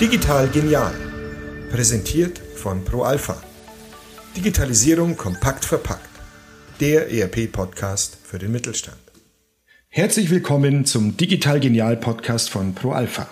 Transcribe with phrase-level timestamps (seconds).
[0.00, 0.94] Digital genial.
[1.72, 3.42] Präsentiert von ProAlpha.
[4.36, 6.08] Digitalisierung kompakt verpackt.
[6.78, 8.98] Der ERP-Podcast für den Mittelstand.
[9.88, 13.28] Herzlich willkommen zum Digital Genial Podcast von ProAlpha.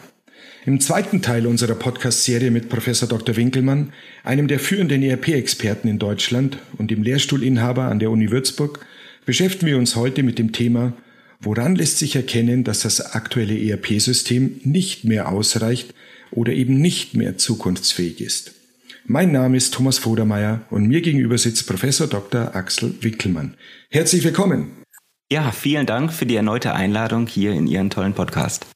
[0.66, 3.36] Im zweiten Teil unserer Podcast-Serie mit Professor Dr.
[3.36, 3.92] Winkelmann,
[4.24, 8.84] einem der führenden ERP-Experten in Deutschland und dem Lehrstuhlinhaber an der Uni Würzburg,
[9.24, 10.92] beschäftigen wir uns heute mit dem Thema
[11.40, 15.94] Woran lässt sich erkennen, dass das aktuelle ERP-System nicht mehr ausreicht,
[16.30, 18.52] oder eben nicht mehr zukunftsfähig ist.
[19.04, 22.54] Mein Name ist Thomas Vodermeier und mir gegenüber sitzt Professor Dr.
[22.54, 23.54] Axel Wickelmann.
[23.90, 24.82] Herzlich willkommen.
[25.30, 28.66] Ja, vielen Dank für die erneute Einladung hier in Ihren tollen Podcast.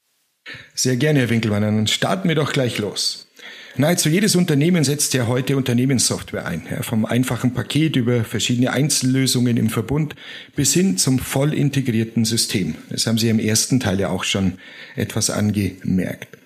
[0.75, 1.63] Sehr gerne, Herr Winkelmann.
[1.63, 3.29] Dann starten wir doch gleich los.
[3.77, 6.63] Nahezu jedes Unternehmen setzt ja heute Unternehmenssoftware ein.
[6.71, 10.15] Ja, vom einfachen Paket über verschiedene Einzellösungen im Verbund
[10.55, 12.75] bis hin zum voll integrierten System.
[12.91, 14.55] Das haben Sie im ersten Teil ja auch schon
[14.95, 16.37] etwas angemerkt.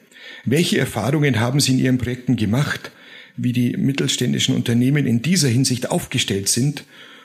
[0.44, 2.92] Welche Erfahrungen haben Sie in Ihren Projekten gemacht,
[3.36, 6.84] wie die mittelständischen Unternehmen in dieser Hinsicht aufgestellt sind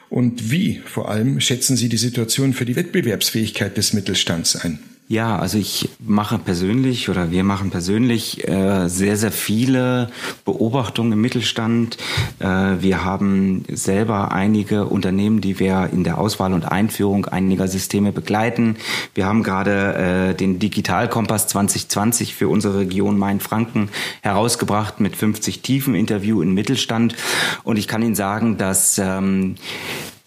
[0.09, 4.79] und wie vor allem schätzen Sie die Situation für die Wettbewerbsfähigkeit des Mittelstands ein?
[5.11, 10.09] Ja, also ich mache persönlich oder wir machen persönlich äh, sehr, sehr viele
[10.45, 11.97] Beobachtungen im Mittelstand.
[12.39, 12.45] Äh,
[12.79, 18.77] wir haben selber einige Unternehmen, die wir in der Auswahl und Einführung einiger Systeme begleiten.
[19.13, 23.89] Wir haben gerade äh, den Digitalkompass 2020 für unsere Region Main-Franken
[24.21, 27.17] herausgebracht mit 50 Tiefen Interview im Mittelstand.
[27.65, 29.55] Und ich kann Ihnen sagen, dass ähm,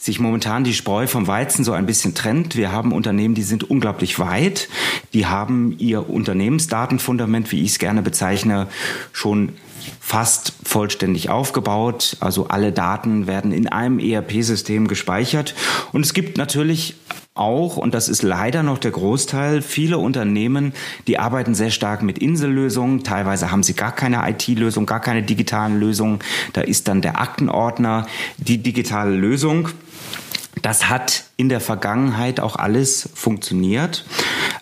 [0.05, 2.57] sich momentan die Spreu vom Weizen so ein bisschen trennt.
[2.57, 4.69] Wir haben Unternehmen, die sind unglaublich weit.
[5.15, 8.67] Die haben ihr Unternehmensdatenfundament, wie ich es gerne bezeichne,
[9.15, 9.55] schon
[10.01, 12.19] fast vollständig aufgebaut.
[12.21, 15.55] Also alle Daten werden in einem ERP-System gespeichert.
[15.93, 16.97] Und es gibt natürlich
[17.33, 20.75] auch, und das ist leider noch der Großteil, viele Unternehmen,
[21.07, 23.05] die arbeiten sehr stark mit Insellösungen.
[23.05, 26.19] Teilweise haben sie gar keine IT-Lösung, gar keine digitalen Lösungen.
[26.53, 28.07] Da ist dann der Aktenordner
[28.37, 29.70] die digitale Lösung.
[30.64, 34.07] Das hat in der Vergangenheit auch alles funktioniert.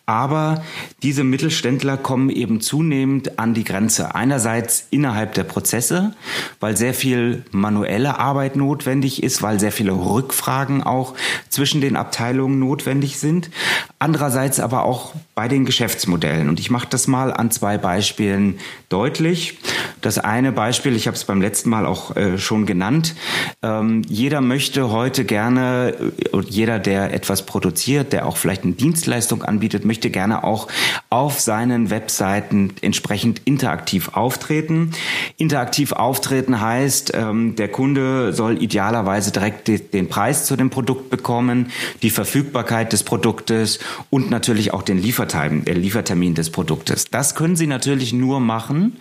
[0.04, 0.64] Aber
[1.04, 4.16] diese Mittelständler kommen eben zunehmend an die Grenze.
[4.16, 6.12] Einerseits innerhalb der Prozesse,
[6.58, 11.14] weil sehr viel manuelle Arbeit notwendig ist, weil sehr viele Rückfragen auch
[11.48, 13.48] zwischen den Abteilungen notwendig sind.
[14.00, 16.48] Andererseits aber auch bei den Geschäftsmodellen.
[16.48, 18.58] Und ich mache das mal an zwei Beispielen
[18.88, 19.58] deutlich.
[20.02, 23.14] Das eine Beispiel, ich habe es beim letzten Mal auch äh, schon genannt.
[23.62, 25.94] Ähm, jeder möchte heute gerne,
[26.32, 30.66] äh, jeder, der etwas produziert, der auch vielleicht eine Dienstleistung anbietet, möchte gerne auch
[31.08, 34.90] auf seinen Webseiten entsprechend interaktiv auftreten.
[35.36, 41.70] Interaktiv auftreten heißt, ähm, der Kunde soll idealerweise direkt den Preis zu dem Produkt bekommen,
[42.02, 43.78] die Verfügbarkeit des Produktes
[44.10, 47.04] und natürlich auch den Liefertermin, äh, Liefertermin des Produktes.
[47.08, 48.96] Das können Sie natürlich nur machen,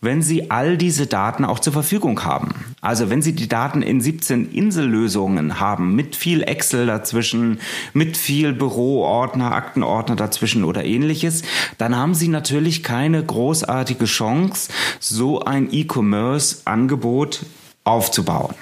[0.00, 2.74] wenn Sie all diese Daten auch zur Verfügung haben.
[2.80, 7.58] Also wenn Sie die Daten in 17 Insellösungen haben, mit viel Excel dazwischen,
[7.92, 11.42] mit viel Büroordner, Aktenordner dazwischen oder ähnliches,
[11.78, 14.70] dann haben Sie natürlich keine großartige Chance,
[15.00, 17.46] so ein E-Commerce-Angebot
[17.84, 18.54] aufzubauen.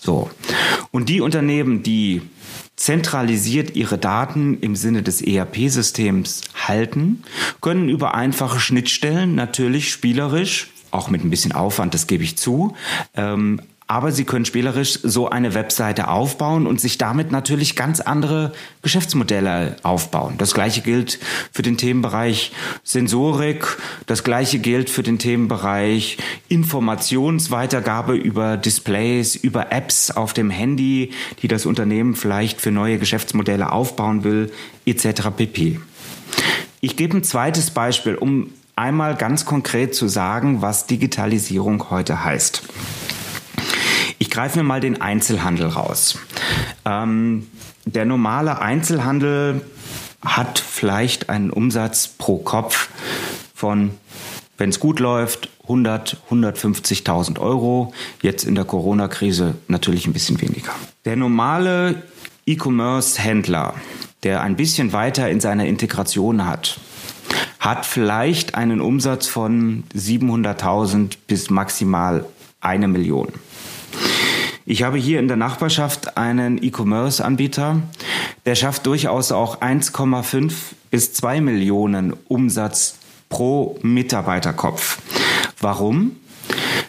[0.00, 0.30] So.
[0.90, 2.22] Und die Unternehmen, die
[2.76, 7.22] zentralisiert ihre Daten im Sinne des ERP-Systems halten,
[7.60, 12.74] können über einfache Schnittstellen natürlich spielerisch, auch mit ein bisschen Aufwand, das gebe ich zu,
[13.14, 18.52] ähm, aber sie können spielerisch so eine Webseite aufbauen und sich damit natürlich ganz andere
[18.82, 20.34] Geschäftsmodelle aufbauen.
[20.38, 21.20] Das gleiche gilt
[21.52, 22.50] für den Themenbereich
[22.82, 26.18] Sensorik, das gleiche gilt für den Themenbereich
[26.48, 31.12] Informationsweitergabe über Displays, über Apps auf dem Handy,
[31.42, 34.50] die das Unternehmen vielleicht für neue Geschäftsmodelle aufbauen will,
[34.84, 35.30] etc.
[35.36, 35.78] pp.
[36.80, 42.62] Ich gebe ein zweites Beispiel, um einmal ganz konkret zu sagen, was Digitalisierung heute heißt.
[44.18, 46.18] Ich greife mir mal den Einzelhandel raus.
[46.84, 47.48] Ähm,
[47.84, 49.62] der normale Einzelhandel
[50.24, 52.88] hat vielleicht einen Umsatz pro Kopf
[53.54, 53.92] von,
[54.58, 57.92] wenn es gut läuft, 100, 150.000 Euro.
[58.22, 60.72] Jetzt in der Corona-Krise natürlich ein bisschen weniger.
[61.04, 62.02] Der normale
[62.46, 63.74] E-Commerce-Händler,
[64.26, 66.80] der ein bisschen weiter in seiner Integration hat,
[67.60, 72.26] hat vielleicht einen Umsatz von 700.000 bis maximal
[72.60, 73.28] eine Million.
[74.64, 77.82] Ich habe hier in der Nachbarschaft einen E-Commerce-Anbieter,
[78.46, 80.52] der schafft durchaus auch 1,5
[80.90, 82.96] bis 2 Millionen Umsatz
[83.28, 84.98] pro Mitarbeiterkopf.
[85.60, 86.16] Warum?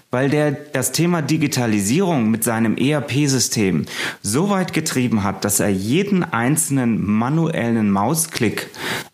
[0.10, 3.86] Weil der das Thema Digitalisierung mit seinem ERP-System
[4.22, 8.70] so weit getrieben hat, dass er jeden einzelnen manuellen Mausklick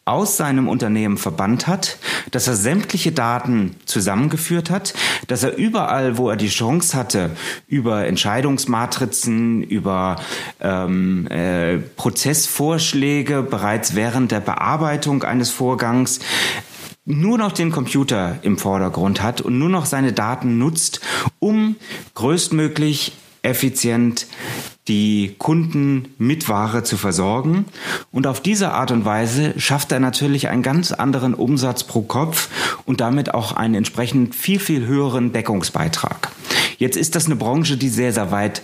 [0.06, 1.98] aus seinem Unternehmen verbannt hat,
[2.31, 4.94] dass er sämtliche Daten zusammengeführt hat,
[5.28, 7.31] dass er überall, wo er die Chance hatte,
[7.68, 10.18] über Entscheidungsmatrizen, über
[10.60, 16.19] ähm, äh, Prozessvorschläge bereits während der Bearbeitung eines Vorgangs
[17.05, 21.01] nur noch den Computer im Vordergrund hat und nur noch seine Daten nutzt,
[21.39, 21.75] um
[22.15, 24.27] größtmöglich effizient
[24.88, 27.65] die Kunden mit Ware zu versorgen.
[28.11, 32.50] Und auf diese Art und Weise schafft er natürlich einen ganz anderen Umsatz pro Kopf
[32.85, 36.31] und damit auch einen entsprechend viel, viel höheren Deckungsbeitrag.
[36.77, 38.61] Jetzt ist das eine Branche, die sehr, sehr weit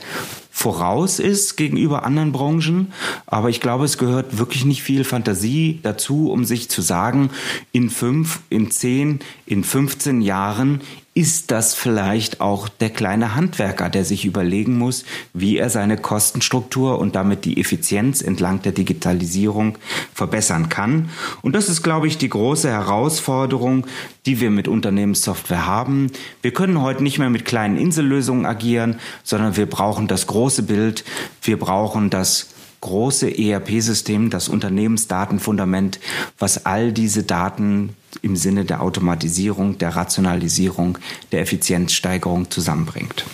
[0.60, 2.92] voraus ist gegenüber anderen Branchen.
[3.26, 7.30] Aber ich glaube, es gehört wirklich nicht viel Fantasie dazu, um sich zu sagen,
[7.72, 10.82] in fünf, in zehn, in 15 Jahren
[11.20, 16.98] ist das vielleicht auch der kleine Handwerker, der sich überlegen muss, wie er seine Kostenstruktur
[16.98, 19.78] und damit die Effizienz entlang der Digitalisierung
[20.14, 21.10] verbessern kann.
[21.42, 23.86] Und das ist, glaube ich, die große Herausforderung,
[24.26, 26.10] die wir mit Unternehmenssoftware haben.
[26.42, 31.04] Wir können heute nicht mehr mit kleinen Insellösungen agieren, sondern wir brauchen das große Bild.
[31.42, 32.48] Wir brauchen das
[32.82, 36.00] große ERP-System, das Unternehmensdatenfundament,
[36.38, 40.98] was all diese Daten im Sinne der Automatisierung, der Rationalisierung,
[41.32, 43.26] der Effizienzsteigerung zusammenbringt.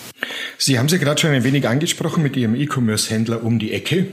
[0.57, 4.07] Sie haben sie gerade schon ein wenig angesprochen mit Ihrem E-Commerce-Händler um die Ecke.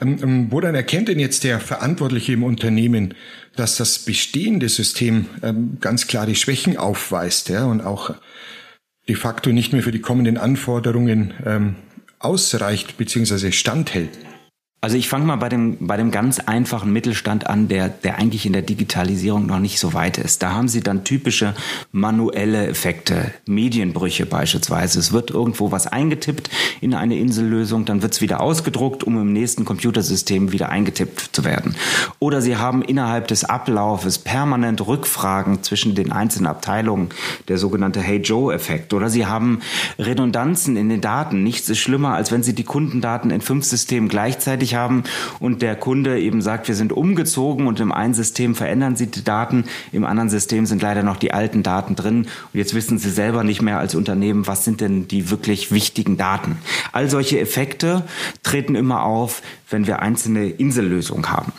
[0.00, 3.14] Ähm, ähm, woran erkennt denn jetzt der Verantwortliche im Unternehmen,
[3.56, 8.14] dass das bestehende System ähm, ganz klare Schwächen aufweist ja, und auch
[9.08, 11.74] de facto nicht mehr für die kommenden Anforderungen ähm,
[12.18, 13.52] ausreicht bzw.
[13.52, 14.10] standhält?
[14.84, 18.46] Also ich fange mal bei dem, bei dem ganz einfachen Mittelstand an, der, der eigentlich
[18.46, 20.42] in der Digitalisierung noch nicht so weit ist.
[20.42, 21.54] Da haben Sie dann typische
[21.92, 24.98] manuelle Effekte, Medienbrüche beispielsweise.
[24.98, 26.50] Es wird irgendwo was eingetippt
[26.80, 31.44] in eine Insellösung, dann wird es wieder ausgedruckt, um im nächsten Computersystem wieder eingetippt zu
[31.44, 31.76] werden.
[32.18, 37.10] Oder Sie haben innerhalb des Ablaufes permanent Rückfragen zwischen den einzelnen Abteilungen,
[37.46, 38.92] der sogenannte Hey Joe-Effekt.
[38.94, 39.60] Oder Sie haben
[40.00, 41.44] Redundanzen in den Daten.
[41.44, 45.04] Nichts ist schlimmer, als wenn Sie die Kundendaten in fünf Systemen gleichzeitig fertig haben
[45.38, 49.24] und der Kunde eben sagt, wir sind umgezogen und im einen System verändern Sie die
[49.24, 53.10] Daten, im anderen System sind leider noch die alten Daten drin und jetzt wissen Sie
[53.10, 56.58] selber nicht mehr als Unternehmen, was sind denn die wirklich wichtigen Daten.
[56.92, 58.04] All solche Effekte
[58.42, 61.52] treten immer auf, wenn wir einzelne Insellösungen haben.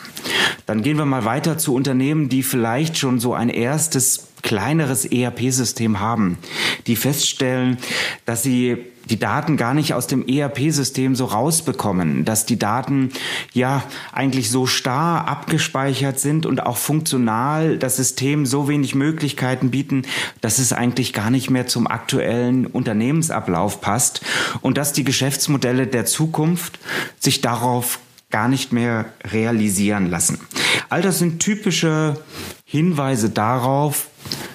[0.66, 5.98] Dann gehen wir mal weiter zu Unternehmen, die vielleicht schon so ein erstes kleineres ERP-System
[5.98, 6.38] haben,
[6.86, 7.78] die feststellen,
[8.26, 8.76] dass sie
[9.10, 13.10] die Daten gar nicht aus dem ERP-System so rausbekommen, dass die Daten
[13.52, 13.82] ja
[14.12, 20.02] eigentlich so starr abgespeichert sind und auch funktional das System so wenig Möglichkeiten bieten,
[20.40, 24.20] dass es eigentlich gar nicht mehr zum aktuellen Unternehmensablauf passt
[24.60, 26.78] und dass die Geschäftsmodelle der Zukunft
[27.18, 27.98] sich darauf
[28.30, 30.40] gar nicht mehr realisieren lassen.
[30.88, 32.20] All das sind typische
[32.64, 34.08] Hinweise darauf,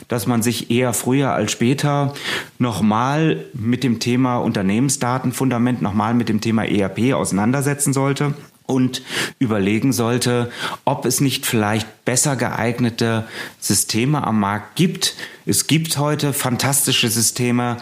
[0.09, 2.13] dass man sich eher früher als später
[2.57, 8.33] nochmal mit dem Thema Unternehmensdatenfundament, nochmal mit dem Thema ERP auseinandersetzen sollte
[8.69, 9.01] und
[9.39, 10.51] überlegen sollte,
[10.85, 13.27] ob es nicht vielleicht besser geeignete
[13.59, 15.15] Systeme am Markt gibt.
[15.47, 17.77] Es gibt heute fantastische Systeme,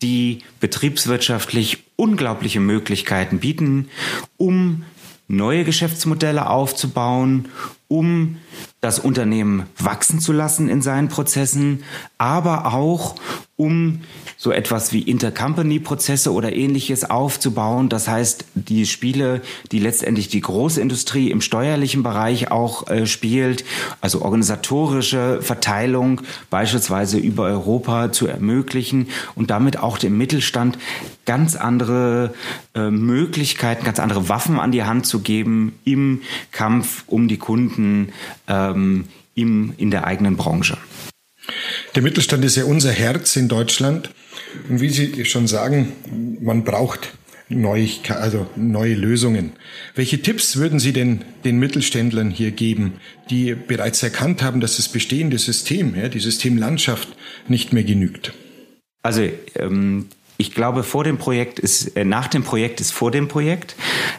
[0.00, 3.90] die betriebswirtschaftlich unglaubliche Möglichkeiten bieten,
[4.38, 4.84] um
[5.28, 7.48] neue Geschäftsmodelle aufzubauen,
[7.90, 8.36] um
[8.80, 11.82] das Unternehmen wachsen zu lassen in seinen Prozessen,
[12.18, 13.16] aber auch
[13.60, 14.00] um
[14.38, 17.90] so etwas wie Intercompany-Prozesse oder ähnliches aufzubauen.
[17.90, 23.66] Das heißt, die Spiele, die letztendlich die Großindustrie im steuerlichen Bereich auch äh, spielt,
[24.00, 30.78] also organisatorische Verteilung beispielsweise über Europa zu ermöglichen und damit auch dem Mittelstand
[31.26, 32.32] ganz andere
[32.74, 38.14] äh, Möglichkeiten, ganz andere Waffen an die Hand zu geben im Kampf um die Kunden
[38.48, 40.78] ähm, im, in der eigenen Branche.
[41.94, 44.10] Der Mittelstand ist ja unser Herz in Deutschland.
[44.68, 45.92] Und wie Sie schon sagen,
[46.40, 47.12] man braucht
[47.48, 49.52] neue, also neue Lösungen.
[49.96, 52.94] Welche Tipps würden Sie denn den Mittelständlern hier geben,
[53.28, 57.08] die bereits erkannt haben, dass das bestehende System, ja, die Systemlandschaft
[57.48, 58.32] nicht mehr genügt?
[59.02, 60.06] Also ähm,
[60.36, 63.74] ich glaube, vor dem Projekt ist, äh, nach dem Projekt ist vor dem Projekt.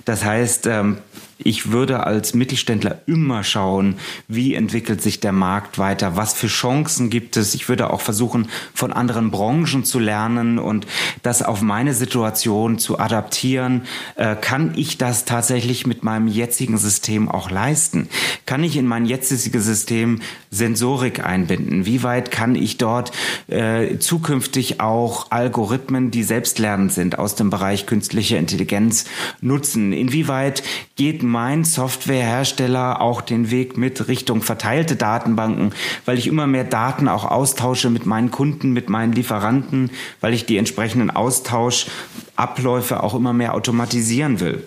[0.05, 0.97] Das heißt, ähm,
[1.43, 3.95] ich würde als Mittelständler immer schauen,
[4.27, 7.55] wie entwickelt sich der Markt weiter, was für Chancen gibt es.
[7.55, 10.88] Ich würde auch versuchen, von anderen Branchen zu lernen und
[11.24, 13.83] das auf meine Situation zu adaptieren.
[14.15, 18.10] Äh, kann ich das tatsächlich mit meinem jetzigen System auch leisten?
[18.45, 21.86] Kann ich in mein jetziges System Sensorik einbinden?
[21.86, 23.12] Wie weit kann ich dort
[23.48, 29.05] äh, zukünftig auch Algorithmen, die selbstlernend sind, aus dem Bereich künstliche Intelligenz
[29.41, 29.93] nutzen?
[29.93, 30.63] Inwieweit
[30.95, 35.73] geht mein Softwarehersteller auch den Weg mit Richtung verteilte Datenbanken,
[36.05, 40.45] weil ich immer mehr Daten auch austausche mit meinen Kunden, mit meinen Lieferanten, weil ich
[40.45, 44.65] die entsprechenden Austauschabläufe auch immer mehr automatisieren will.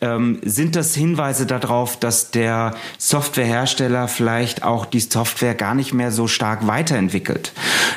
[0.00, 6.10] Ähm, sind das Hinweise darauf, dass der Softwarehersteller vielleicht auch die Software gar nicht mehr
[6.10, 7.52] so stark weiterentwickelt?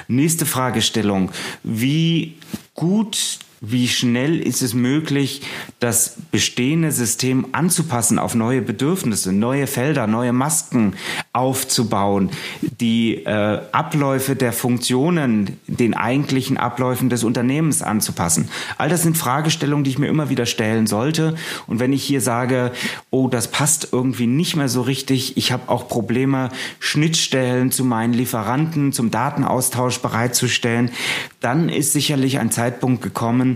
[0.08, 1.32] Nächste Fragestellung.
[1.64, 2.36] Wie
[2.74, 5.42] gut wie schnell ist es möglich,
[5.80, 10.94] das bestehende System anzupassen auf neue Bedürfnisse, neue Felder, neue Masken
[11.34, 18.50] aufzubauen, die äh, Abläufe der Funktionen den eigentlichen Abläufen des Unternehmens anzupassen.
[18.78, 21.36] All das sind Fragestellungen, die ich mir immer wieder stellen sollte.
[21.68, 22.72] Und wenn ich hier sage,
[23.10, 26.50] oh, das passt irgendwie nicht mehr so richtig, ich habe auch Probleme,
[26.80, 30.92] Schnittstellen zu meinen Lieferanten, zum Datenaustausch bereitzustellen,
[31.40, 33.49] dann ist sicherlich ein Zeitpunkt gekommen,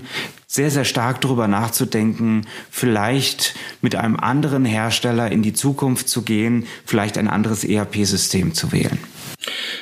[0.47, 6.65] sehr, sehr stark darüber nachzudenken, vielleicht mit einem anderen Hersteller in die Zukunft zu gehen,
[6.85, 8.99] vielleicht ein anderes ERP-System zu wählen.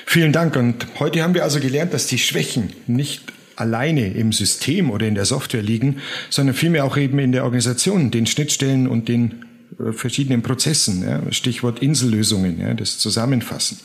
[0.06, 0.56] Vielen Dank.
[0.56, 3.24] Und heute haben wir also gelernt, dass die Schwächen nicht
[3.56, 5.98] alleine im System oder in der Software liegen,
[6.30, 9.46] sondern vielmehr auch eben in der Organisation, den Schnittstellen und den
[9.80, 11.03] äh, verschiedenen Prozessen.
[11.03, 13.80] Ja, Stichwort Insellösungen, ja, das Zusammenfassen.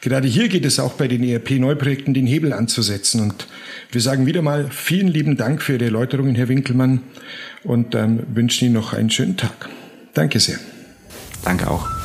[0.00, 3.20] Gerade hier geht es auch bei den ERP-Neuprojekten, den Hebel anzusetzen.
[3.20, 3.48] Und
[3.90, 7.02] wir sagen wieder mal vielen lieben Dank für Ihre Erläuterungen, Herr Winkelmann,
[7.64, 9.68] und ähm, wünschen Ihnen noch einen schönen Tag.
[10.14, 10.58] Danke sehr.
[11.44, 11.97] Danke auch.